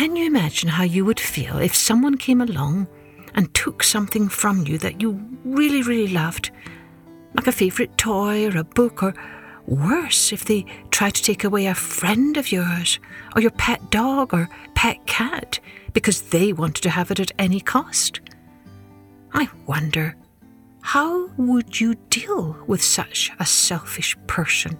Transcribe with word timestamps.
Can 0.00 0.16
you 0.16 0.24
imagine 0.24 0.70
how 0.70 0.84
you 0.84 1.04
would 1.04 1.20
feel 1.20 1.58
if 1.58 1.76
someone 1.76 2.16
came 2.16 2.40
along 2.40 2.88
and 3.34 3.52
took 3.52 3.82
something 3.82 4.30
from 4.30 4.66
you 4.66 4.78
that 4.78 5.02
you 5.02 5.20
really, 5.44 5.82
really 5.82 6.10
loved, 6.10 6.50
like 7.34 7.46
a 7.46 7.52
favourite 7.52 7.98
toy 7.98 8.46
or 8.46 8.56
a 8.56 8.64
book, 8.64 9.02
or 9.02 9.12
worse, 9.66 10.32
if 10.32 10.46
they 10.46 10.64
tried 10.90 11.16
to 11.16 11.22
take 11.22 11.44
away 11.44 11.66
a 11.66 11.74
friend 11.74 12.38
of 12.38 12.50
yours, 12.50 12.98
or 13.36 13.42
your 13.42 13.50
pet 13.50 13.90
dog 13.90 14.32
or 14.32 14.48
pet 14.74 15.06
cat, 15.06 15.60
because 15.92 16.22
they 16.22 16.54
wanted 16.54 16.80
to 16.80 16.88
have 16.88 17.10
it 17.10 17.20
at 17.20 17.32
any 17.38 17.60
cost? 17.60 18.20
I 19.34 19.50
wonder, 19.66 20.16
how 20.80 21.26
would 21.36 21.78
you 21.78 21.94
deal 22.08 22.56
with 22.66 22.82
such 22.82 23.32
a 23.38 23.44
selfish 23.44 24.16
person? 24.26 24.78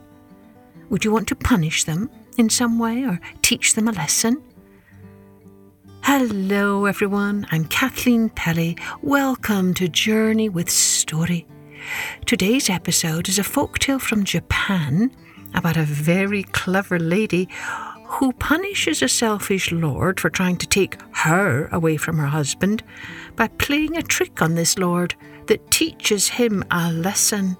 Would 0.89 1.05
you 1.05 1.13
want 1.13 1.29
to 1.29 1.37
punish 1.37 1.85
them 1.85 2.09
in 2.39 2.49
some 2.49 2.79
way 2.79 3.05
or 3.05 3.21
teach 3.43 3.75
them 3.75 3.87
a 3.87 3.93
lesson? 3.93 4.43
Hello, 6.13 6.87
everyone. 6.87 7.47
I'm 7.53 7.67
Kathleen 7.67 8.31
Pelley. 8.31 8.77
Welcome 9.01 9.75
to 9.75 9.87
Journey 9.87 10.49
with 10.49 10.69
Story. 10.69 11.47
Today's 12.27 12.69
episode 12.69 13.29
is 13.29 13.39
a 13.39 13.45
folktale 13.45 14.01
from 14.01 14.25
Japan 14.25 15.13
about 15.55 15.77
a 15.77 15.85
very 15.85 16.43
clever 16.43 16.99
lady 16.99 17.49
who 18.07 18.33
punishes 18.33 19.03
a 19.03 19.09
selfish 19.09 19.71
lord 19.71 20.19
for 20.19 20.31
trying 20.31 20.57
to 20.57 20.67
take 20.67 21.01
her 21.13 21.69
away 21.71 21.97
from 21.97 22.19
her 22.19 22.27
husband 22.27 22.83
by 23.37 23.47
playing 23.47 23.97
a 23.97 24.03
trick 24.03 24.43
on 24.43 24.57
this 24.57 24.79
lord 24.79 25.15
that 25.47 25.71
teaches 25.71 26.29
him 26.29 26.65
a 26.73 26.93
lesson. 26.93 27.57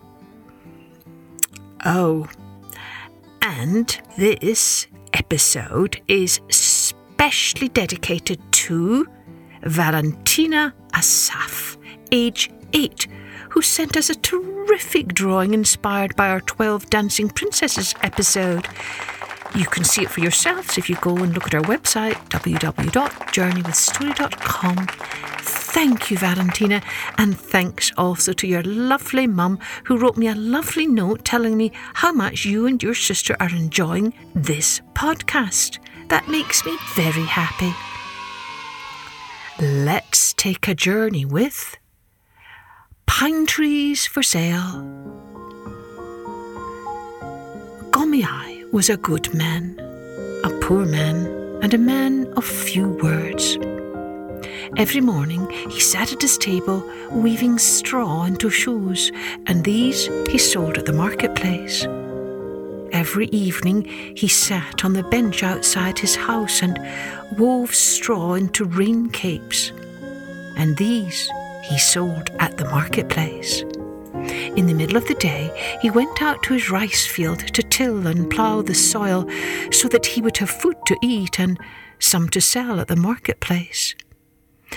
Oh, 1.85 2.29
and 3.43 3.97
this 4.19 4.89
episode 5.13 6.01
is 6.09 6.41
specially 7.21 7.69
dedicated 7.69 8.41
to 8.51 9.07
Valentina 9.65 10.75
Asaf, 10.95 11.77
age 12.11 12.51
8, 12.73 13.07
who 13.51 13.61
sent 13.61 13.99
us 13.99 14.09
a 14.09 14.15
terrific 14.15 15.09
drawing 15.09 15.53
inspired 15.53 16.17
by 16.17 16.31
our 16.31 16.41
12 16.41 16.89
Dancing 16.89 17.29
Princesses 17.29 17.95
episode. 18.03 18.67
You 19.55 19.67
can 19.67 19.85
see 19.85 20.05
it 20.05 20.09
for 20.09 20.21
yourselves 20.21 20.79
if 20.79 20.89
you 20.89 20.97
go 21.03 21.15
and 21.19 21.35
look 21.35 21.47
at 21.47 21.55
our 21.55 21.61
website, 21.61 22.15
www.journeywithstory.com. 22.31 24.87
Thank 25.43 26.11
you, 26.11 26.17
Valentina, 26.17 26.81
and 27.19 27.39
thanks 27.39 27.93
also 27.99 28.33
to 28.33 28.47
your 28.47 28.63
lovely 28.63 29.27
mum 29.27 29.59
who 29.85 29.99
wrote 29.99 30.17
me 30.17 30.29
a 30.29 30.35
lovely 30.35 30.87
note 30.87 31.27
telling 31.27 31.59
me 31.59 31.71
how 31.93 32.15
much 32.15 32.47
you 32.47 32.67
and 32.67 32.83
your 32.83 32.95
sister 32.95 33.37
are 33.41 33.51
enjoying 33.51 34.15
this 34.35 34.81
podcast. 34.95 35.79
That 36.11 36.27
makes 36.27 36.67
me 36.67 36.77
very 36.97 37.23
happy. 37.23 37.73
Let's 39.61 40.33
take 40.33 40.67
a 40.67 40.75
journey 40.75 41.25
with 41.25 41.77
Pine 43.07 43.47
Trees 43.47 44.09
for 44.09 44.21
Sale. 44.21 44.83
Gomiai 47.93 48.69
was 48.73 48.91
a 48.91 48.97
good 48.97 49.33
man, 49.33 49.79
a 50.43 50.51
poor 50.61 50.85
man, 50.85 51.27
and 51.63 51.73
a 51.75 51.79
man 51.79 52.27
of 52.37 52.45
few 52.45 52.89
words. 52.89 53.57
Every 54.77 55.01
morning 55.01 55.49
he 55.71 55.79
sat 55.79 56.13
at 56.13 56.23
his 56.23 56.37
table 56.39 56.83
weaving 57.13 57.59
straw 57.59 58.25
into 58.25 58.51
shoes, 58.51 59.13
and 59.47 59.63
these 59.63 60.07
he 60.29 60.39
sold 60.39 60.77
at 60.77 60.87
the 60.87 60.93
marketplace. 60.93 61.87
Every 62.93 63.27
evening 63.29 63.85
he 64.17 64.29
sat 64.29 64.85
on 64.85 64.95
the 64.95 65.05
bench 65.05 65.43
outside 65.43 65.99
his 65.99 66.17
house 66.17 66.63
and 66.63 66.79
wove 67.39 67.75
straw 67.75 68.35
into 68.35 68.65
rain 68.65 69.11
capes, 69.11 69.71
and 70.57 70.77
these 70.77 71.31
he 71.65 71.79
sold 71.79 72.31
at 72.39 72.57
the 72.57 72.65
marketplace. 72.65 73.63
In 74.57 74.67
the 74.67 74.75
middle 74.75 74.97
of 74.97 75.07
the 75.07 75.15
day, 75.15 75.79
he 75.81 75.91
went 75.91 76.21
out 76.21 76.43
to 76.43 76.55
his 76.55 76.71
rice 76.71 77.07
field 77.07 77.39
to 77.55 77.63
till 77.63 78.07
and 78.07 78.29
plough 78.29 78.63
the 78.63 78.75
soil 78.75 79.29
so 79.71 79.89
that 79.89 80.07
he 80.07 80.21
would 80.21 80.37
have 80.39 80.51
food 80.51 80.77
to 80.87 80.97
eat 81.03 81.39
and 81.39 81.59
some 82.01 82.29
to 82.31 82.41
sell 82.41 82.81
at 82.81 82.89
the 82.89 82.97
marketplace. 82.97 83.95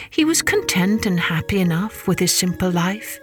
He 0.10 0.24
was 0.24 0.42
content 0.42 1.06
and 1.06 1.20
happy 1.20 1.60
enough 1.60 2.08
with 2.08 2.20
his 2.20 2.34
simple 2.34 2.70
life, 2.70 3.20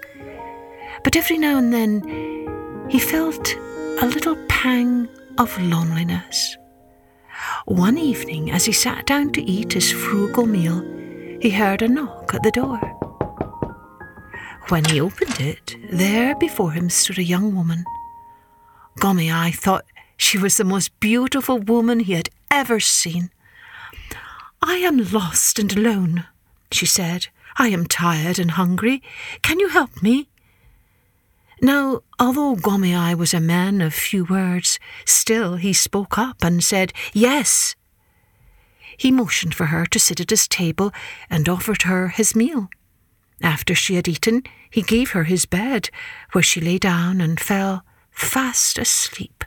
but 1.05 1.17
every 1.17 1.39
now 1.39 1.59
and 1.59 1.73
then 1.73 2.87
he 2.89 2.99
felt 2.99 3.57
a 4.01 4.07
little 4.07 4.37
pang 4.49 5.07
of 5.37 5.61
loneliness. 5.61 6.57
One 7.67 7.99
evening, 7.99 8.51
as 8.51 8.65
he 8.65 8.73
sat 8.73 9.07
down 9.07 9.33
to 9.33 9.43
eat 9.43 9.75
his 9.75 9.93
frugal 9.93 10.47
meal, 10.47 10.81
he 11.41 11.51
heard 11.51 11.83
a 11.83 11.89
knock 11.89 12.33
at 12.35 12.43
the 12.43 12.51
door. 12.51 12.79
When 14.71 14.87
he 14.87 15.01
opened 15.01 15.39
it, 15.39 15.77
there 15.91 16.35
before 16.37 16.73
him 16.73 16.89
stood 16.89 17.19
a 17.19 17.25
young 17.25 17.55
woman. 17.55 17.85
Gomiai 19.01 19.55
thought 19.55 19.85
she 20.17 20.39
was 20.39 20.57
the 20.57 20.65
most 20.65 20.99
beautiful 21.01 21.59
woman 21.59 22.01
he 22.01 22.15
had 22.15 22.31
ever 22.51 22.81
seen. 22.81 23.31
I 24.63 24.77
am 24.77 25.13
lost 25.13 25.59
and 25.59 25.77
alone, 25.77 26.25
she 26.71 26.87
said. 26.87 27.29
I 27.57 27.69
am 27.69 27.85
tired 27.85 28.39
and 28.39 28.53
hungry. 28.53 29.03
Can 29.43 29.61
you 29.61 29.69
help 29.69 30.03
me? 30.03 30.30
Now, 31.63 32.01
although 32.19 32.57
Gomiai 32.57 33.15
was 33.15 33.35
a 33.35 33.41
man 33.41 33.83
of 33.83 33.93
few 33.93 34.25
words, 34.25 34.79
still 35.05 35.57
he 35.57 35.73
spoke 35.73 36.17
up 36.17 36.43
and 36.43 36.65
said, 36.65 36.93
Yes. 37.13 37.75
He 38.97 39.11
motioned 39.11 39.55
for 39.55 39.67
her 39.67 39.85
to 39.87 39.99
sit 39.99 40.21
at 40.21 40.31
his 40.31 40.49
table 40.49 40.93
and 41.29 41.49
offered 41.49 41.83
her 41.83 42.09
his 42.09 42.35
meal. 42.35 42.69
After 43.43 43.75
she 43.75 43.95
had 43.95 44.09
eaten, 44.09 44.43
he 44.71 44.83
gave 44.83 45.11
her 45.11 45.25
his 45.25 45.47
bed, 45.47 45.91
where 46.33 46.43
she 46.43 46.61
lay 46.61 46.79
down 46.79 47.21
and 47.21 47.41
fell 47.41 47.85
fast 48.11 48.79
asleep. 48.79 49.45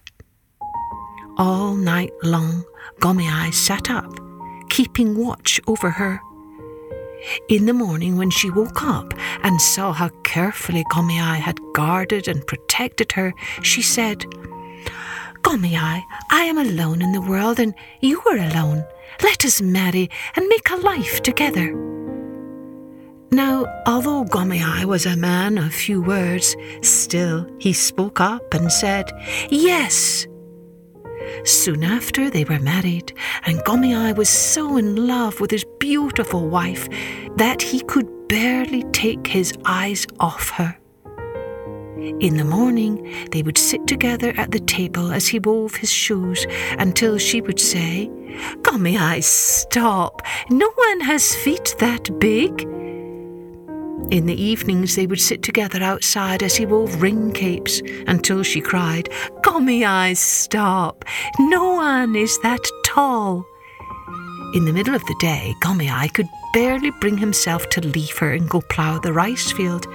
All 1.37 1.75
night 1.75 2.11
long, 2.23 2.63
Gomiai 2.99 3.51
sat 3.53 3.89
up, 3.89 4.19
keeping 4.69 5.17
watch 5.17 5.59
over 5.67 5.91
her. 5.91 6.21
In 7.49 7.65
the 7.65 7.73
morning, 7.73 8.17
when 8.17 8.29
she 8.29 8.49
woke 8.49 8.83
up 8.83 9.13
and 9.43 9.61
saw 9.61 9.93
how 9.93 10.09
carefully 10.23 10.83
Gomiai 10.91 11.37
had 11.39 11.59
guarded 11.73 12.27
and 12.27 12.45
protected 12.45 13.11
her, 13.13 13.33
she 13.61 13.81
said, 13.81 14.25
Gomiai, 15.41 16.01
I 16.31 16.43
am 16.43 16.57
alone 16.57 17.01
in 17.01 17.11
the 17.11 17.21
world 17.21 17.59
and 17.59 17.73
you 18.01 18.21
are 18.21 18.37
alone. 18.37 18.85
Let 19.21 19.45
us 19.45 19.61
marry 19.61 20.09
and 20.35 20.47
make 20.47 20.69
a 20.69 20.77
life 20.77 21.21
together. 21.21 21.73
Now, 23.31 23.65
although 23.85 24.25
Gomiai 24.25 24.85
was 24.85 25.05
a 25.05 25.15
man 25.15 25.57
of 25.57 25.73
few 25.73 26.01
words, 26.01 26.55
still 26.81 27.47
he 27.59 27.73
spoke 27.73 28.19
up 28.21 28.53
and 28.53 28.71
said, 28.71 29.11
Yes. 29.49 30.27
Soon 31.45 31.83
after, 31.83 32.29
they 32.29 32.43
were 32.43 32.59
married, 32.59 33.13
and 33.45 33.59
Gomiai 33.59 34.15
was 34.15 34.29
so 34.29 34.77
in 34.77 35.07
love 35.07 35.39
with 35.39 35.51
his 35.51 35.65
beautiful 35.79 36.47
wife 36.47 36.87
that 37.37 37.61
he 37.61 37.81
could 37.81 38.09
barely 38.27 38.83
take 38.91 39.27
his 39.27 39.53
eyes 39.65 40.07
off 40.19 40.49
her. 40.51 40.77
In 42.19 42.37
the 42.37 42.43
morning, 42.43 43.27
they 43.31 43.43
would 43.43 43.57
sit 43.57 43.87
together 43.87 44.33
at 44.35 44.51
the 44.51 44.59
table 44.59 45.11
as 45.11 45.27
he 45.27 45.39
wove 45.39 45.75
his 45.75 45.91
shoes 45.91 46.45
until 46.77 47.17
she 47.17 47.39
would 47.41 47.59
say, 47.59 48.09
Gomiai, 48.61 49.23
stop! 49.23 50.21
No 50.49 50.69
one 50.75 50.99
has 51.01 51.35
feet 51.35 51.75
that 51.79 52.19
big. 52.19 52.67
In 54.11 54.25
the 54.25 54.41
evenings, 54.41 54.95
they 54.95 55.07
would 55.07 55.21
sit 55.21 55.41
together 55.41 55.81
outside 55.81 56.43
as 56.43 56.55
he 56.55 56.65
wove 56.65 57.01
ring 57.01 57.31
capes 57.31 57.81
until 58.07 58.43
she 58.43 58.61
cried, 58.61 59.09
Gomiai, 59.43 60.15
stop! 60.15 61.03
No 61.39 61.73
one 61.73 62.15
is 62.15 62.37
that 62.43 62.59
tall. 62.85 63.45
In 64.53 64.65
the 64.65 64.73
middle 64.73 64.93
of 64.93 65.05
the 65.05 65.15
day, 65.19 65.55
Gomiai 65.61 66.13
could 66.13 66.27
barely 66.53 66.91
bring 67.01 67.17
himself 67.17 67.67
to 67.69 67.81
leave 67.81 68.17
her 68.19 68.33
and 68.33 68.47
go 68.47 68.61
plough 68.61 68.99
the 68.99 69.13
rice 69.13 69.51
field. 69.51 69.87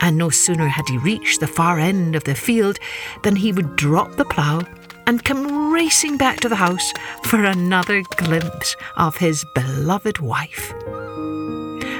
And 0.00 0.18
no 0.18 0.28
sooner 0.28 0.68
had 0.68 0.86
he 0.88 0.98
reached 0.98 1.40
the 1.40 1.46
far 1.46 1.78
end 1.78 2.14
of 2.14 2.24
the 2.24 2.34
field 2.34 2.78
than 3.22 3.36
he 3.36 3.52
would 3.52 3.76
drop 3.76 4.16
the 4.16 4.26
plough 4.26 4.66
and 5.06 5.24
come 5.24 5.72
racing 5.72 6.18
back 6.18 6.40
to 6.40 6.48
the 6.48 6.56
house 6.56 6.92
for 7.22 7.42
another 7.42 8.02
glimpse 8.16 8.76
of 8.96 9.16
his 9.16 9.46
beloved 9.54 10.18
wife. 10.18 10.74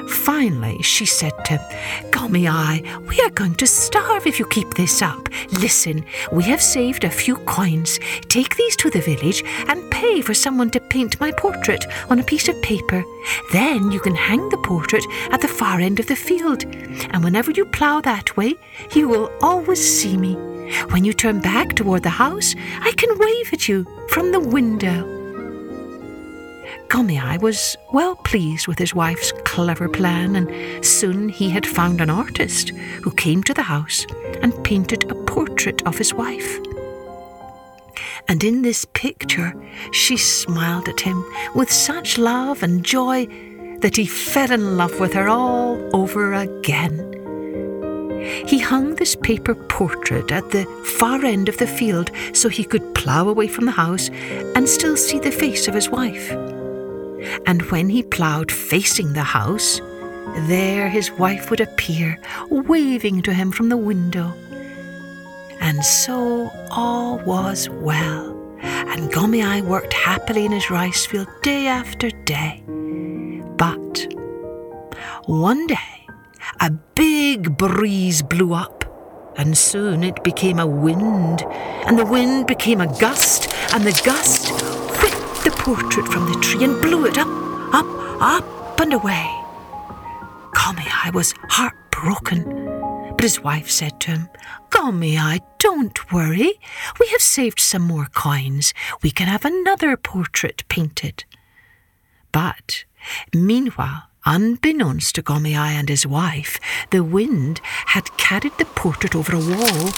Finally, 0.09 0.83
she 0.83 1.07
said 1.07 1.33
to 1.45 1.59
Gomiai, 2.11 2.83
we 3.09 3.21
are 3.21 3.31
going 3.31 3.55
to 3.57 3.67
starve 3.67 4.27
if 4.27 4.39
you 4.39 4.47
keep 4.47 4.75
this 4.75 5.03
up. 5.03 5.29
Listen, 5.53 6.05
we 6.33 6.43
have 6.45 6.63
saved 6.63 7.05
a 7.05 7.11
few 7.11 7.37
coins. 7.37 7.99
Take 8.29 8.57
these 8.57 8.77
to 8.77 8.91
the 8.91 9.01
village 9.01 9.43
and 9.69 9.91
pay 9.91 10.21
for 10.21 10.35
someone 10.35 10.71
to 10.71 10.81
paint 10.81 11.21
my 11.21 11.33
portrait 11.33 11.87
on 12.11 12.19
a 12.19 12.25
piece 12.25 12.49
of 12.49 12.61
paper. 12.63 13.05
Then 13.53 13.91
you 13.91 14.01
can 14.01 14.15
hang 14.15 14.49
the 14.49 14.59
portrait 14.59 15.05
at 15.31 15.41
the 15.41 15.49
far 15.49 15.81
end 15.81 16.01
of 16.01 16.07
the 16.07 16.17
field. 16.17 16.65
And 17.11 17.25
whenever 17.25 17.51
you 17.51 17.65
plough 17.65 18.01
that 18.03 18.37
way, 18.37 18.55
you 18.95 19.09
will 19.09 19.31
always 19.43 19.83
see 19.83 20.17
me. 20.17 20.35
When 20.91 21.05
you 21.05 21.13
turn 21.13 21.41
back 21.41 21.75
toward 21.75 22.03
the 22.03 22.11
house, 22.11 22.55
I 22.81 22.93
can 22.93 23.19
wave 23.19 23.53
at 23.53 23.69
you 23.69 23.87
from 24.09 24.33
the 24.33 24.41
window. 24.41 25.24
Gomei 26.95 27.41
was 27.43 27.77
well 27.93 28.15
pleased 28.15 28.69
with 28.69 28.79
his 28.79 28.95
wife's 28.95 29.33
clever 29.45 29.89
plan, 29.89 30.37
and 30.37 30.87
soon 30.87 31.29
he 31.29 31.51
had 31.51 31.67
found 31.67 32.01
an 32.01 32.09
artist 32.09 32.69
who 33.03 33.11
came 33.11 33.43
to 33.43 33.53
the 33.53 33.63
house 33.63 34.07
and 34.43 34.63
painted 34.63 35.11
a 35.11 35.17
portrait 35.25 35.85
of 35.89 35.99
his 35.99 36.15
wife. 36.15 36.61
And 38.29 38.45
in 38.45 38.63
this 38.63 38.85
picture, 38.93 39.61
she 39.91 40.17
smiled 40.17 40.89
at 40.89 41.01
him 41.01 41.25
with 41.57 41.69
such 41.69 42.17
love 42.17 42.63
and 42.63 42.85
joy 42.85 43.27
that 43.81 43.97
he 43.97 44.07
fell 44.07 44.53
in 44.53 44.77
love 44.77 45.01
with 45.01 45.15
her 45.15 45.29
all 45.29 45.77
over 45.97 46.33
again. 46.33 47.11
He 48.47 48.61
hung 48.61 48.95
this 48.95 49.17
paper 49.17 49.57
portrait 49.57 50.31
at 50.31 50.53
the 50.53 50.65
far 51.01 51.25
end 51.25 51.49
of 51.49 51.59
the 51.59 51.67
field 51.67 52.13
so 52.33 52.49
he 52.49 52.63
could 52.63 52.95
plough 52.95 53.29
away 53.29 53.49
from 53.49 53.65
the 53.65 53.73
house 53.73 54.11
and 54.55 54.69
still 54.69 54.97
see 54.97 55.19
the 55.19 55.33
face 55.33 55.67
of 55.67 55.75
his 55.75 55.91
wife. 55.91 56.33
And 57.47 57.63
when 57.71 57.89
he 57.89 58.03
ploughed 58.03 58.51
facing 58.51 59.13
the 59.13 59.23
house, 59.23 59.81
there 60.49 60.89
his 60.89 61.11
wife 61.13 61.51
would 61.51 61.61
appear, 61.61 62.19
waving 62.51 63.23
to 63.23 63.33
him 63.33 63.53
from 63.53 63.69
the 63.69 63.77
window. 63.77 64.35
And 65.61 65.85
so 65.85 66.51
all 66.71 67.19
was 67.21 67.69
well, 67.69 68.31
and 68.61 69.11
Gomei 69.13 69.63
worked 69.63 69.93
happily 69.93 70.45
in 70.45 70.53
his 70.53 70.71
rice 70.71 71.07
field 71.07 71.29
day 71.43 71.67
after 71.67 72.11
day. 72.11 72.63
But 73.57 74.13
one 75.27 75.67
day, 75.67 76.07
a 76.61 76.71
big 76.71 77.57
breeze 77.57 78.23
blew 78.23 78.55
up, 78.55 78.85
and 79.39 79.57
soon 79.57 80.05
it 80.05 80.23
became 80.25 80.59
a 80.59 80.67
wind, 80.67 81.43
and 81.87 81.99
the 81.99 82.05
wind 82.07 82.47
became 82.47 82.81
a 82.81 82.99
gust, 82.99 83.49
and 83.73 83.85
the 83.85 84.01
gust 84.05 84.64
the 85.45 85.51
portrait 85.51 86.07
from 86.09 86.27
the 86.31 86.39
tree 86.41 86.65
and 86.65 86.81
blew 86.81 87.07
it 87.07 87.19
up, 87.19 87.29
up, 87.75 87.87
up, 88.21 88.81
and 88.81 88.93
away. 88.93 89.31
Gomei 90.53 91.13
was 91.13 91.35
heartbroken, 91.51 92.43
but 93.11 93.23
his 93.23 93.41
wife 93.41 93.71
said 93.71 94.01
to 94.01 94.13
him, 94.13 94.29
Gomei, 94.71 95.41
don't 95.59 96.13
worry. 96.13 96.59
We 96.99 97.07
have 97.09 97.21
saved 97.21 97.61
some 97.61 97.83
more 97.83 98.07
coins. 98.15 98.73
We 99.03 99.11
can 99.11 99.29
have 99.29 99.45
another 99.45 99.97
portrait 99.97 100.65
painted. 100.69 101.25
But 102.33 102.85
meanwhile, 103.35 104.05
Unbeknownst 104.27 105.17
to 105.17 105.23
Gomei 105.23 105.55
and 105.55 105.91
his 105.91 106.07
wife, 106.07 106.59
the 106.91 107.05
wind 107.05 107.61
had 107.65 108.17
carried 108.17 108.57
the 108.57 108.65
portrait 108.65 109.15
over 109.15 109.37
a 109.37 109.39
wall 109.39 109.93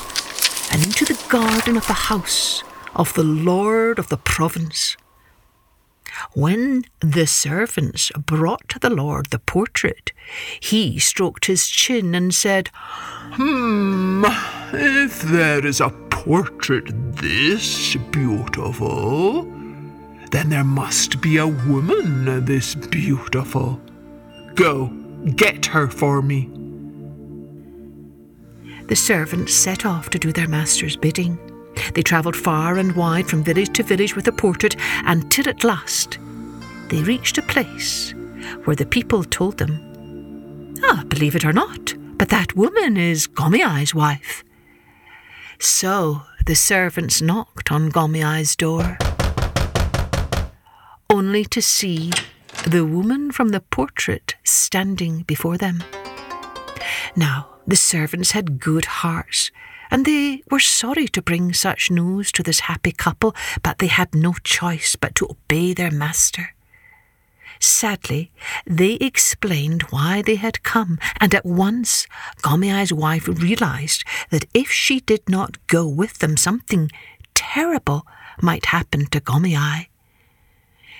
and 0.72 0.84
into 0.84 1.04
the 1.04 1.19
garden 1.28 1.76
of 1.76 1.87
the 1.87 1.92
house 2.10 2.64
of 2.96 3.14
the 3.14 3.22
lord 3.22 4.00
of 4.00 4.08
the 4.08 4.16
province. 4.16 4.96
When 6.35 6.85
the 7.00 7.26
servants 7.26 8.11
brought 8.12 8.69
to 8.70 8.79
the 8.79 8.91
lord 8.91 9.26
the 9.26 9.38
portrait, 9.38 10.12
he 10.61 10.99
stroked 10.99 11.47
his 11.47 11.69
chin 11.69 12.14
and 12.14 12.35
said, 12.35 12.70
Hmm, 13.35 14.25
if 14.73 15.23
there 15.23 15.64
is 15.64 15.81
a 15.81 15.91
portrait 16.11 16.87
this 17.17 17.97
beautiful, 18.11 19.43
then 20.31 20.49
there 20.49 20.64
must 20.64 21.20
be 21.20 21.37
a 21.37 21.47
woman 21.47 22.44
this 22.44 22.75
beautiful. 22.75 23.81
Go, 24.55 24.87
get 25.37 25.67
her 25.67 25.88
for 25.88 26.23
me. 26.23 26.50
The 28.88 28.97
servants 28.97 29.55
set 29.55 29.85
off 29.85 30.11
to 30.11 30.19
do 30.19 30.32
their 30.32 30.49
master's 30.49 30.97
bidding. 30.97 31.38
They 31.94 32.03
travelled 32.03 32.37
far 32.37 32.79
and 32.79 32.94
wide 32.94 33.27
from 33.27 33.44
village 33.44 33.73
to 33.75 33.83
village 33.83 34.17
with 34.17 34.25
the 34.25 34.33
portrait 34.33 34.77
until 35.05 35.49
at 35.49 35.65
last 35.65 36.19
they 36.88 37.03
reached 37.03 37.38
a 37.38 37.43
place 37.43 38.12
where 38.65 38.77
the 38.77 38.87
people 38.87 39.25
told 39.25 39.59
them, 39.59 40.75
Ah, 40.85 41.05
believe 41.09 41.35
it 41.35 41.44
or 41.44 41.53
not, 41.53 41.94
but 42.17 42.29
that 42.29 42.56
woman 42.56 42.97
is 42.97 43.27
Gomei's 43.27 43.94
wife. 43.94 44.44
So 45.59 46.23
the 46.44 46.55
servants 46.55 47.21
knocked 47.21 47.73
on 47.73 47.88
Gomei's 47.88 48.55
door, 48.55 48.99
only 51.11 51.44
to 51.47 51.62
see 51.62 52.12
the 52.67 52.85
woman 52.85 53.33
from 53.33 53.49
the 53.50 53.61
portrait 53.61 54.35
standing 54.44 55.23
before 55.23 55.56
them. 55.56 55.83
Now, 57.17 57.49
the 57.67 57.77
servants 57.77 58.33
had 58.33 58.61
good 58.61 58.85
hearts, 58.85 59.50
and 59.91 60.05
they 60.05 60.43
were 60.50 60.61
sorry 60.61 61.09
to 61.09 61.23
bring 61.23 61.53
such 61.53 61.91
news 61.91 62.33
to 62.33 62.43
this 62.43 62.61
happy 62.61 62.93
couple, 62.93 63.35
but 63.62 63.79
they 63.79 63.87
had 63.87 64.15
no 64.15 64.35
choice 64.44 64.97
but 64.97 65.15
to 65.17 65.29
obey 65.31 65.73
their 65.73 65.91
master. 65.91 66.55
Sadly, 67.59 68.31
they 68.67 68.94
explained 68.94 69.83
why 69.85 70.23
they 70.23 70.35
had 70.37 70.62
come, 70.62 70.99
and 71.21 71.35
at 71.35 71.47
once 71.47 72.06
Gomei's 72.43 72.93
wife 72.93 73.27
realized 73.29 74.05
that 74.31 74.44
if 74.53 74.71
she 74.71 75.00
did 75.00 75.29
not 75.29 75.67
go 75.67 75.87
with 75.87 76.19
them, 76.19 76.37
something 76.37 76.91
terrible 77.35 78.06
might 78.43 78.67
happen 78.67 79.06
to 79.06 79.21
Gomei. 79.21 79.87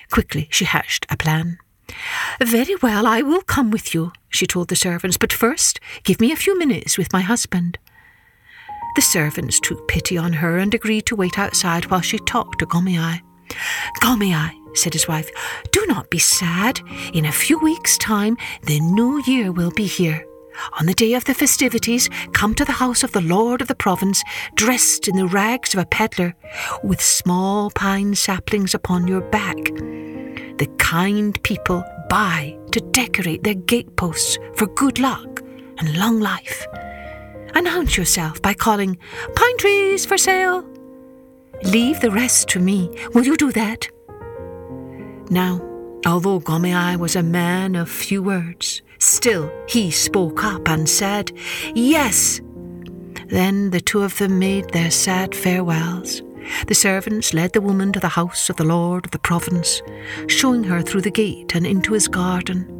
Quickly, 0.09 0.47
she 0.51 0.65
hatched 0.65 1.05
a 1.09 1.17
plan. 1.17 1.59
Very 2.41 2.75
well, 2.81 3.05
I 3.05 3.21
will 3.21 3.41
come 3.41 3.71
with 3.71 3.93
you, 3.93 4.11
she 4.29 4.47
told 4.47 4.69
the 4.69 4.75
servants, 4.75 5.17
but 5.17 5.33
first 5.33 5.79
give 6.03 6.19
me 6.19 6.31
a 6.31 6.35
few 6.35 6.57
minutes 6.57 6.97
with 6.97 7.13
my 7.13 7.21
husband. 7.21 7.77
The 8.95 9.01
servants 9.01 9.59
took 9.59 9.87
pity 9.87 10.17
on 10.17 10.33
her 10.33 10.57
and 10.57 10.73
agreed 10.73 11.05
to 11.07 11.15
wait 11.15 11.37
outside 11.37 11.85
while 11.85 12.01
she 12.01 12.17
talked 12.19 12.59
to 12.59 12.65
Gomei. 12.65 13.21
Gomei, 14.01 14.51
said 14.75 14.93
his 14.93 15.07
wife, 15.07 15.29
do 15.71 15.85
not 15.87 16.09
be 16.09 16.19
sad. 16.19 16.79
In 17.13 17.25
a 17.25 17.31
few 17.31 17.59
weeks' 17.59 17.97
time, 17.97 18.37
the 18.63 18.79
new 18.79 19.21
year 19.25 19.51
will 19.51 19.71
be 19.71 19.85
here. 19.85 20.25
On 20.79 20.85
the 20.87 20.93
day 20.93 21.13
of 21.13 21.25
the 21.25 21.33
festivities, 21.33 22.09
come 22.33 22.55
to 22.55 22.65
the 22.65 22.71
house 22.71 23.03
of 23.03 23.11
the 23.11 23.21
lord 23.21 23.61
of 23.61 23.67
the 23.67 23.75
province, 23.75 24.23
dressed 24.55 25.07
in 25.07 25.15
the 25.15 25.27
rags 25.27 25.73
of 25.73 25.79
a 25.79 25.85
peddler, 25.85 26.35
with 26.83 27.01
small 27.01 27.69
pine 27.71 28.15
saplings 28.15 28.73
upon 28.73 29.07
your 29.07 29.21
back. 29.21 29.55
The 29.55 30.69
kind 30.79 31.41
people 31.43 31.83
buy 32.09 32.57
to 32.71 32.79
decorate 32.79 33.43
their 33.43 33.53
gateposts 33.53 34.39
for 34.55 34.65
good 34.67 34.99
luck 34.99 35.43
and 35.77 35.95
long 35.97 36.19
life. 36.19 36.65
Announce 37.57 37.97
yourself 37.97 38.39
by 38.39 38.53
calling 38.53 38.99
pine 39.35 39.57
trees 39.57 40.05
for 40.05 40.15
sale. 40.15 40.63
Leave 41.63 41.99
the 42.01 42.11
rest 42.11 42.49
to 42.49 42.59
me. 42.59 42.87
Will 43.15 43.25
you 43.25 43.35
do 43.35 43.51
that? 43.51 43.89
Now, 45.31 45.59
although 46.05 46.39
Gomei 46.39 46.97
was 46.97 47.15
a 47.15 47.23
man 47.23 47.75
of 47.75 47.89
few 47.89 48.21
words, 48.21 48.83
still 48.99 49.51
he 49.67 49.89
spoke 49.89 50.43
up 50.43 50.69
and 50.69 50.87
said, 50.87 51.31
Yes. 51.73 52.41
Then 53.25 53.71
the 53.71 53.81
two 53.81 54.03
of 54.03 54.15
them 54.19 54.37
made 54.37 54.69
their 54.69 54.91
sad 54.91 55.33
farewells. 55.33 56.21
The 56.67 56.75
servants 56.75 57.33
led 57.33 57.53
the 57.53 57.61
woman 57.61 57.91
to 57.93 57.99
the 57.99 58.07
house 58.07 58.51
of 58.51 58.57
the 58.57 58.65
lord 58.65 59.05
of 59.05 59.11
the 59.11 59.17
province, 59.17 59.81
showing 60.27 60.63
her 60.65 60.83
through 60.83 61.01
the 61.01 61.09
gate 61.09 61.55
and 61.55 61.65
into 61.65 61.93
his 61.93 62.07
garden. 62.07 62.71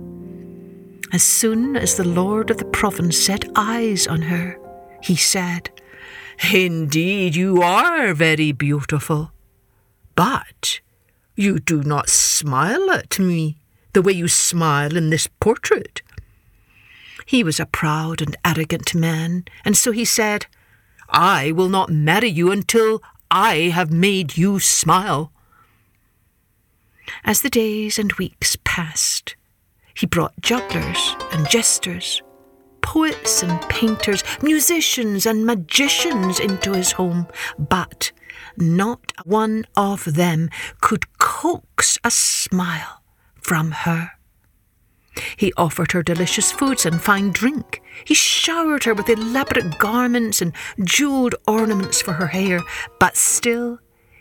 As 1.14 1.24
soon 1.24 1.76
as 1.76 1.98
the 1.98 2.08
lord 2.08 2.52
of 2.52 2.58
the 2.58 2.66
province 2.66 3.18
set 3.18 3.44
eyes 3.56 4.06
on 4.06 4.22
her, 4.22 4.60
he 5.02 5.16
said, 5.16 5.70
Indeed, 6.54 7.36
you 7.36 7.62
are 7.62 8.14
very 8.14 8.52
beautiful. 8.52 9.32
But 10.16 10.80
you 11.36 11.60
do 11.60 11.84
not 11.84 12.10
smile 12.10 12.92
at 12.92 13.20
me 13.20 13.58
the 13.94 14.02
way 14.02 14.14
you 14.14 14.28
smile 14.28 14.96
in 14.96 15.10
this 15.10 15.28
portrait. 15.40 16.02
He 17.26 17.44
was 17.44 17.60
a 17.60 17.66
proud 17.66 18.22
and 18.22 18.36
arrogant 18.46 18.96
man, 18.96 19.46
and 19.66 19.76
so 19.76 19.92
he 19.92 20.06
said, 20.06 20.46
I 21.10 21.52
will 21.52 21.70
not 21.70 21.90
marry 21.90 22.30
you 22.30 22.52
until 22.52 23.02
I 23.30 23.72
have 23.74 23.92
made 23.92 24.38
you 24.38 24.60
smile. 24.60 25.32
As 27.24 27.42
the 27.42 27.50
days 27.50 28.00
and 28.00 28.14
weeks 28.14 28.58
passed, 28.64 29.36
he 29.94 30.06
brought 30.06 30.40
jugglers 30.42 31.16
and 31.32 31.50
jesters, 31.50 32.22
poets 32.88 33.44
and 33.44 33.60
painters, 33.64 34.24
musicians 34.42 35.26
and 35.26 35.46
magicians 35.46 36.40
into 36.40 36.72
his 36.72 36.94
home, 36.94 37.28
but 37.60 38.14
not 38.56 39.12
one 39.26 39.66
of 39.76 40.16
them 40.16 40.50
could 40.80 41.06
coax 41.18 41.98
a 42.06 42.10
smile 42.10 43.04
from 43.42 43.72
her. 43.72 44.12
He 45.36 45.52
offered 45.58 45.92
her 45.92 46.02
delicious 46.02 46.50
foods 46.50 46.86
and 46.86 47.02
fine 47.02 47.32
drink. 47.32 47.82
He 48.06 48.14
showered 48.14 48.86
her 48.86 48.94
with 48.94 49.10
elaborate 49.10 49.78
garments 49.80 50.42
and 50.42 50.54
jewelled 50.82 51.36
ornaments 51.46 52.02
for 52.02 52.14
her 52.14 52.28
hair, 52.28 52.62
but 53.02 53.18
still 53.18 53.80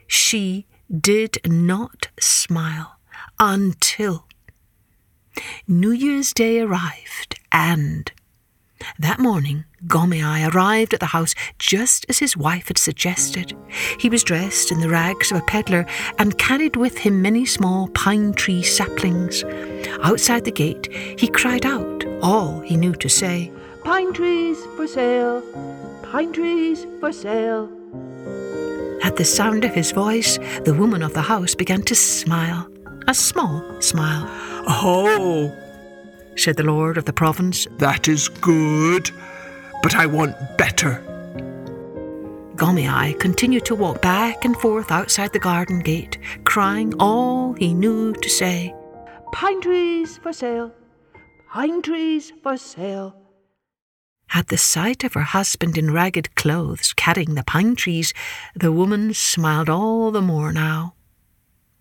she 0.08 0.66
did 0.90 1.38
not 1.46 2.08
smile 2.18 2.99
until 3.38 4.26
New 5.68 5.92
Year's 5.92 6.32
Day 6.32 6.58
arrived 6.58 7.38
and 7.52 8.11
That 8.99 9.18
morning, 9.18 9.64
Gomei 9.87 10.52
arrived 10.52 10.95
at 10.95 11.00
the 11.00 11.06
house 11.06 11.35
just 11.59 12.06
as 12.09 12.18
his 12.18 12.37
wife 12.37 12.68
had 12.68 12.78
suggested. 12.78 13.56
He 13.99 14.09
was 14.09 14.23
dressed 14.23 14.71
in 14.71 14.80
the 14.80 14.88
rags 14.88 15.30
of 15.30 15.38
a 15.38 15.45
peddler 15.45 15.87
and 16.18 16.38
carried 16.38 16.76
with 16.76 16.99
him 16.99 17.23
many 17.23 17.47
small 17.47 17.88
pine 17.88 18.33
tree 18.33 18.62
saplings. 18.62 19.45
Outside 20.02 20.45
the 20.45 20.52
gate, 20.52 20.92
he 21.18 21.28
cried 21.28 21.64
out 21.64 22.04
all 22.23 22.61
he 22.61 22.76
knew 22.76 22.95
to 22.95 23.09
say 23.09 23.52
Pine 23.85 24.12
trees 24.12 24.59
for 24.76 24.87
sale, 24.87 25.42
pine 26.11 26.33
trees 26.33 26.87
for 27.00 27.12
sale. 27.12 27.71
At 29.02 29.16
the 29.16 29.25
sound 29.25 29.64
of 29.64 29.75
his 29.75 29.92
voice, 29.92 30.38
the 30.64 30.75
woman 30.75 31.02
of 31.02 31.14
the 31.14 31.23
house 31.23 31.54
began 31.54 31.83
to 31.83 31.95
smile, 31.95 32.68
a 33.06 33.14
small 33.14 33.62
smile. 33.80 34.26
Oh, 34.66 35.54
said 36.37 36.57
the 36.57 36.62
lord 36.62 36.97
of 36.97 37.05
the 37.05 37.12
province. 37.12 37.66
that 37.78 38.09
is 38.09 38.28
good, 38.28 39.11
but 39.83 39.95
I 39.95 40.07
want 40.07 40.35
better. 40.57 41.02
Gomei 42.57 43.19
continued 43.21 43.66
to 43.66 43.75
walk 43.75 44.00
back 44.00 44.45
and 44.45 44.57
forth 44.57 44.90
outside 44.90 45.33
the 45.33 45.38
garden 45.38 45.81
gate, 45.81 46.19
crying 46.45 46.95
all 46.99 47.52
he 47.52 47.75
knew 47.75 48.14
to 48.14 48.28
say. 48.31 48.75
Pine 49.33 49.61
trees 49.61 50.16
for 50.19 50.33
sale, 50.33 50.73
pine 51.52 51.83
trees 51.83 52.33
for 52.43 52.57
sale. 52.57 53.14
At 54.33 54.49
the 54.49 54.57
sight 54.57 55.05
of 55.05 55.12
her 55.14 55.23
husband 55.23 55.76
in 55.76 55.93
ragged 55.93 56.35
clothes 56.35 56.93
carrying 56.95 57.35
the 57.35 57.45
pine 57.45 57.76
trees, 57.76 58.14
the 58.55 58.73
woman 58.73 59.12
smiled 59.14 59.69
all 59.69 60.11
the 60.11 60.23
more 60.23 60.52
now. 60.52 60.95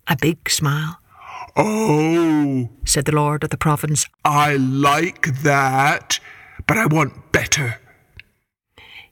A 0.06 0.16
big 0.16 0.48
smile, 0.48 1.00
Oh, 1.56 2.68
said 2.84 3.06
the 3.06 3.14
lord 3.14 3.42
of 3.42 3.50
the 3.50 3.56
province. 3.56 4.06
I 4.24 4.56
like 4.56 5.42
that, 5.42 6.20
but 6.66 6.76
I 6.76 6.86
want 6.86 7.32
better. 7.32 7.78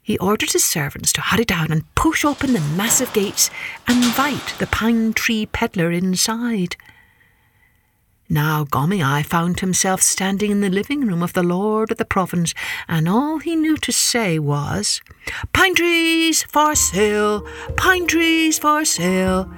He 0.03 0.19
ordered 0.19 0.53
his 0.53 0.65
servants 0.65 1.15
to 1.15 1.23
hurry 1.23 1.47
down 1.47 1.73
and 1.73 1.93
push 1.95 2.27
open 2.27 2.53
the 2.53 2.61
massive 2.61 3.11
gates 3.15 3.49
and 3.87 4.05
invite 4.05 4.55
the 4.59 4.67
pine 4.67 5.15
tree 5.15 5.47
peddler 5.47 5.91
inside. 5.91 6.77
Now 8.29 8.65
Gomei 8.65 9.25
found 9.25 9.61
himself 9.61 10.03
standing 10.03 10.51
in 10.51 10.61
the 10.61 10.69
living 10.69 11.07
room 11.07 11.23
of 11.23 11.33
the 11.33 11.43
lord 11.43 11.91
of 11.91 11.97
the 11.97 12.05
province, 12.05 12.53
and 12.87 13.09
all 13.09 13.39
he 13.39 13.57
knew 13.57 13.79
to 13.79 13.93
say 13.93 14.39
was, 14.39 15.01
Pine 15.55 15.75
trees 15.75 16.43
for 16.43 16.75
sale, 16.75 17.47
pine 17.77 18.07
trees 18.07 18.59
for 18.59 18.85
sale. 18.85 19.51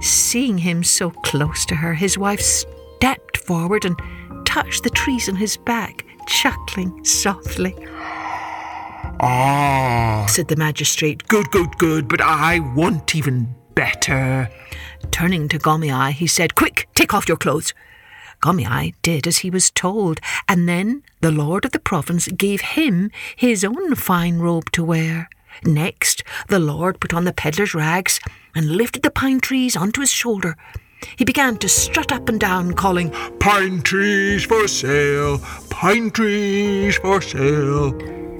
Seeing 0.00 0.58
him 0.58 0.82
so 0.82 1.10
close 1.10 1.64
to 1.66 1.74
her, 1.76 1.94
his 1.94 2.16
wife 2.16 2.40
stepped 2.40 3.36
forward 3.36 3.84
and 3.84 4.00
touched 4.46 4.82
the 4.82 4.90
trees 4.90 5.28
on 5.28 5.36
his 5.36 5.56
back, 5.56 6.04
chuckling 6.26 7.04
softly. 7.04 7.74
Ah, 9.22 10.26
Said 10.28 10.48
the 10.48 10.56
magistrate, 10.56 11.26
good, 11.28 11.50
good, 11.50 11.76
good, 11.78 12.08
but 12.08 12.20
I 12.22 12.60
want 12.60 13.14
even 13.14 13.54
better. 13.74 14.48
Turning 15.10 15.48
to 15.48 15.58
Gomei, 15.58 16.12
he 16.12 16.26
said, 16.26 16.54
Quick, 16.54 16.88
take 16.94 17.12
off 17.12 17.28
your 17.28 17.36
clothes. 17.36 17.74
Gomei 18.40 18.94
did 19.02 19.26
as 19.26 19.38
he 19.38 19.50
was 19.50 19.70
told, 19.70 20.20
and 20.48 20.66
then 20.66 21.02
the 21.20 21.30
lord 21.30 21.66
of 21.66 21.72
the 21.72 21.78
province 21.78 22.26
gave 22.28 22.62
him 22.62 23.10
his 23.36 23.62
own 23.64 23.94
fine 23.94 24.38
robe 24.38 24.70
to 24.72 24.82
wear. 24.82 25.28
Next, 25.64 26.22
the 26.48 26.58
lord 26.58 27.00
put 27.00 27.12
on 27.14 27.24
the 27.24 27.32
peddler's 27.32 27.74
rags 27.74 28.20
and 28.54 28.76
lifted 28.76 29.02
the 29.02 29.10
pine 29.10 29.40
trees 29.40 29.76
onto 29.76 30.00
his 30.00 30.10
shoulder. 30.10 30.56
He 31.16 31.24
began 31.24 31.56
to 31.58 31.68
strut 31.68 32.12
up 32.12 32.28
and 32.28 32.38
down, 32.38 32.72
calling, 32.74 33.10
Pine 33.38 33.82
trees 33.82 34.44
for 34.44 34.68
sale, 34.68 35.38
pine 35.70 36.10
trees 36.10 36.96
for 36.98 37.20
sale. 37.22 37.92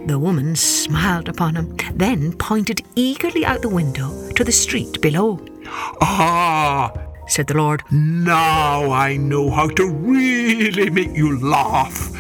The 0.07 0.19
woman 0.19 0.57
smiled 0.57 1.29
upon 1.29 1.57
him, 1.57 1.77
then 1.95 2.33
pointed 2.33 2.83
eagerly 2.97 3.45
out 3.45 3.63
the 3.63 3.69
window 3.69 4.31
to 4.33 4.45
the 4.45 4.53
street 4.53 5.01
below. 5.01 5.45
Ah, 6.01 6.93
Said 7.29 7.47
the 7.47 7.57
lord, 7.57 7.83
now 7.93 8.91
I 8.91 9.17
know 9.17 9.51
how 9.51 9.69
to 9.69 9.89
really 9.89 10.91
make 10.91 11.15
you 11.17 11.39
laugh. 11.39 12.11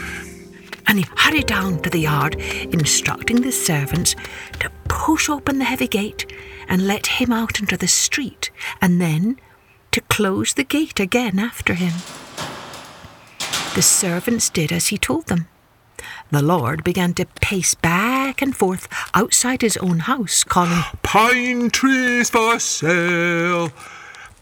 and 0.87 0.99
he 0.99 1.07
hurried 1.17 1.47
down 1.47 1.81
to 1.83 1.91
the 1.91 1.99
yard, 2.01 2.37
instructing 2.73 3.41
the 3.41 3.51
servants 3.53 4.15
to 4.61 4.71
push 5.01 5.31
open 5.31 5.59
the 5.59 5.65
heavy 5.65 5.89
gate 5.89 6.31
and 6.69 6.87
let 6.87 7.07
him 7.19 7.33
out 7.33 7.59
into 7.59 7.75
the 7.75 7.89
street, 7.89 8.51
and 8.83 9.01
then 9.01 9.41
to 9.93 10.01
close 10.03 10.53
the 10.53 10.63
gate 10.63 11.01
again 11.01 11.39
after 11.39 11.73
him. 11.73 11.95
The 13.75 13.81
servants 13.81 14.51
did 14.51 14.71
as 14.71 14.89
he 14.89 14.99
told 14.99 15.29
them. 15.29 15.49
The 16.31 16.43
Lord 16.43 16.85
began 16.85 17.15
to 17.15 17.25
pace 17.41 17.75
back 17.75 18.43
and 18.43 18.55
forth 18.55 18.89
outside 19.15 19.63
his 19.63 19.79
own 19.79 20.01
house, 20.01 20.45
calling, 20.45 20.85
Pine 21.03 21.71
trees 21.71 22.29
for 22.29 22.61
sale, 22.61 23.71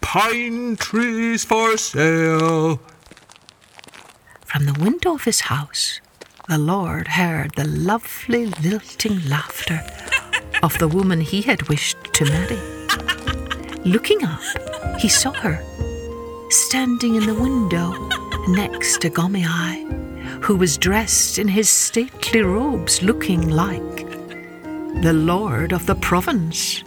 pine 0.01 0.75
trees 0.77 1.45
for 1.45 1.77
sale. 1.77 2.81
From 4.45 4.67
the 4.67 4.81
window 4.81 5.15
of 5.15 5.23
his 5.23 5.43
house, 5.43 6.01
the 6.49 6.59
Lord 6.59 7.07
heard 7.07 7.53
the 7.55 7.69
lovely 7.69 8.47
lilting 8.47 9.25
laughter 9.29 9.85
of 10.63 10.79
the 10.79 10.89
woman 10.89 11.21
he 11.21 11.43
had 11.43 11.69
wished 11.69 12.03
to 12.15 12.25
marry. 12.25 12.59
Looking 13.85 14.25
up, 14.25 14.41
he 14.99 15.09
saw 15.09 15.33
her 15.33 15.63
standing 16.51 17.15
in 17.15 17.27
the 17.27 17.35
window 17.35 17.93
next 18.49 19.01
to 19.03 19.11
Gomei, 19.11 19.85
who 20.43 20.57
was 20.57 20.79
dressed 20.79 21.39
in 21.39 21.49
his 21.49 21.69
stately 21.69 22.43
robes, 22.43 23.03
looking 23.03 23.51
like 23.51 23.97
the 25.03 25.13
Lord 25.13 25.73
of 25.73 25.87
the 25.87 25.95
province. 25.95 26.83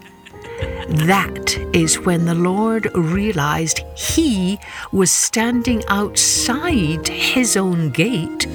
That 0.90 1.58
is 1.74 2.00
when 2.00 2.26
the 2.26 2.36
Lord 2.36 2.90
realized 2.96 3.80
he 3.96 4.60
was 4.92 5.12
standing 5.12 5.84
outside 5.88 7.08
his 7.08 7.56
own 7.56 7.92
gate, 7.92 8.48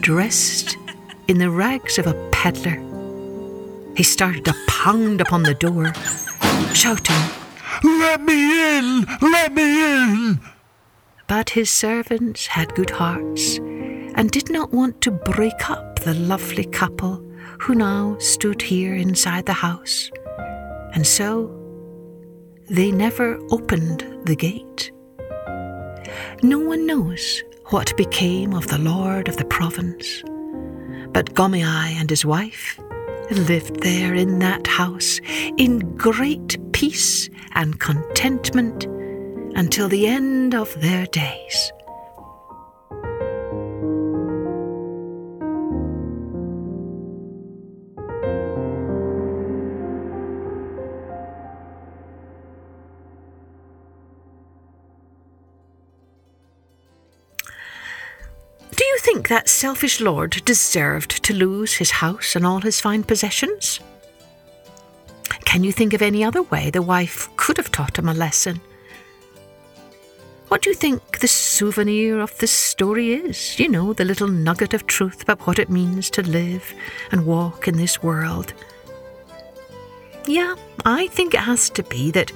dressed 0.00 0.76
in 1.26 1.38
the 1.38 1.50
rags 1.50 1.98
of 1.98 2.06
a 2.06 2.28
peddler. 2.30 2.95
He 3.96 4.02
started 4.02 4.44
to 4.44 4.54
pound 4.68 5.22
upon 5.22 5.42
the 5.42 5.54
door, 5.54 5.94
shouting, 6.74 7.16
Let 7.82 8.20
me 8.20 8.78
in! 8.78 9.06
Let 9.22 9.54
me 9.54 10.02
in! 10.02 10.40
But 11.26 11.50
his 11.50 11.70
servants 11.70 12.46
had 12.46 12.74
good 12.74 12.90
hearts 12.90 13.56
and 13.56 14.30
did 14.30 14.50
not 14.50 14.70
want 14.70 15.00
to 15.00 15.10
break 15.10 15.70
up 15.70 16.00
the 16.00 16.12
lovely 16.12 16.66
couple 16.66 17.24
who 17.58 17.74
now 17.74 18.18
stood 18.18 18.60
here 18.60 18.94
inside 18.94 19.46
the 19.46 19.54
house. 19.54 20.10
And 20.92 21.06
so 21.06 21.50
they 22.68 22.90
never 22.92 23.38
opened 23.50 24.04
the 24.24 24.36
gate. 24.36 24.92
No 26.42 26.58
one 26.58 26.84
knows 26.84 27.42
what 27.70 27.96
became 27.96 28.52
of 28.52 28.66
the 28.66 28.78
lord 28.78 29.28
of 29.28 29.38
the 29.38 29.46
province, 29.46 30.22
but 31.12 31.32
Gomei 31.34 31.98
and 31.98 32.10
his 32.10 32.24
wife 32.24 32.78
lived 33.30 33.80
there 33.82 34.14
in 34.14 34.38
that 34.38 34.66
house 34.66 35.20
in 35.56 35.96
great 35.96 36.56
peace 36.72 37.28
and 37.54 37.80
contentment 37.80 38.84
until 39.56 39.88
the 39.88 40.06
end 40.06 40.54
of 40.54 40.80
their 40.80 41.06
days. 41.06 41.72
Think 59.16 59.28
that 59.28 59.48
selfish 59.48 59.98
lord 59.98 60.44
deserved 60.44 61.24
to 61.24 61.32
lose 61.32 61.72
his 61.72 61.90
house 61.90 62.36
and 62.36 62.44
all 62.44 62.60
his 62.60 62.82
fine 62.82 63.02
possessions? 63.02 63.80
Can 65.46 65.64
you 65.64 65.72
think 65.72 65.94
of 65.94 66.02
any 66.02 66.22
other 66.22 66.42
way 66.42 66.68
the 66.68 66.82
wife 66.82 67.26
could 67.38 67.56
have 67.56 67.72
taught 67.72 67.98
him 67.98 68.10
a 68.10 68.12
lesson? 68.12 68.60
What 70.48 70.60
do 70.60 70.68
you 70.68 70.76
think 70.76 71.20
the 71.20 71.28
souvenir 71.28 72.20
of 72.20 72.36
this 72.36 72.50
story 72.50 73.14
is? 73.14 73.58
You 73.58 73.70
know, 73.70 73.94
the 73.94 74.04
little 74.04 74.28
nugget 74.28 74.74
of 74.74 74.86
truth 74.86 75.22
about 75.22 75.46
what 75.46 75.58
it 75.58 75.70
means 75.70 76.10
to 76.10 76.22
live 76.22 76.74
and 77.10 77.24
walk 77.24 77.66
in 77.66 77.78
this 77.78 78.02
world. 78.02 78.52
Yeah, 80.26 80.56
I 80.84 81.06
think 81.06 81.32
it 81.32 81.40
has 81.40 81.70
to 81.70 81.82
be 81.82 82.10
that 82.10 82.32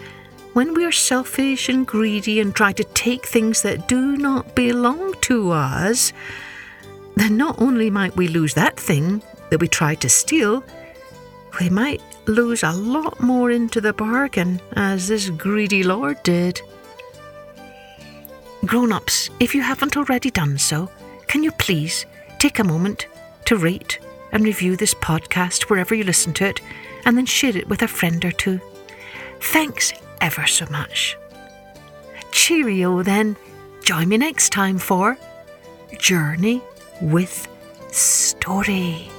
when 0.55 0.73
we 0.73 0.87
are 0.87 0.93
selfish 0.93 1.69
and 1.69 1.87
greedy 1.87 2.41
and 2.41 2.55
try 2.55 2.73
to 2.73 2.85
take 2.85 3.27
things 3.27 3.61
that 3.61 3.87
do 3.87 4.17
not 4.17 4.55
belong 4.55 5.13
to 5.29 5.51
us, 5.51 6.15
then 7.17 7.37
not 7.37 7.61
only 7.61 7.91
might 7.91 8.17
we 8.17 8.29
lose 8.29 8.55
that 8.55 8.79
thing 8.79 9.23
that 9.51 9.61
we 9.61 9.69
tried 9.69 10.01
to 10.01 10.09
steal, 10.09 10.65
we 11.61 11.69
might 11.69 12.01
lose 12.27 12.63
a 12.63 12.73
lot 12.73 13.21
more 13.21 13.51
into 13.51 13.81
the 13.81 13.93
bargain, 13.93 14.61
as 14.75 15.09
this 15.09 15.31
greedy 15.31 15.83
lord 15.83 16.23
did. 16.23 16.61
Grown 18.65 18.93
ups, 18.93 19.31
if 19.41 19.55
you 19.55 19.63
haven't 19.63 19.97
already 19.97 20.31
done 20.31 20.59
so, 20.59 20.91
can 21.27 21.43
you 21.43 21.51
please 21.53 22.07
take 22.39 22.59
a 22.59 22.65
moment 22.65 23.07
to 23.47 23.57
rate 23.57 23.99
and 24.33 24.45
review 24.45 24.77
this 24.77 24.95
podcast 24.95 25.63
wherever 25.65 25.95
you 25.95 26.05
listen 26.05 26.33
to 26.35 26.47
it, 26.47 26.61
and 27.05 27.17
then 27.17 27.27
share 27.27 27.57
it 27.57 27.69
with 27.69 27.83
a 27.83 27.89
friend 27.89 28.25
or 28.25 28.33
two. 28.33 28.61
Thanks 29.41 29.93
ever 30.21 30.47
so 30.47 30.67
much. 30.71 31.17
Cheerio 32.31 33.03
then. 33.03 33.37
Join 33.83 34.09
me 34.09 34.19
next 34.19 34.51
time 34.51 34.79
for 34.79 35.19
Journey 35.99 36.63
with 37.01 37.49
Story. 37.91 39.11